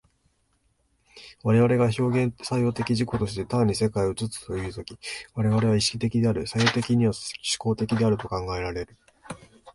[1.43, 4.97] 我々が表現作用的自己として単に世界を映すという時、
[5.35, 8.97] 我々は意識的である、作用的には志向的と考えられる。